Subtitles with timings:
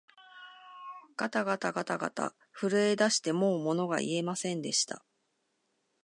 [1.15, 5.05] がたがたがたがた、震えだしてもうものが言えませんでした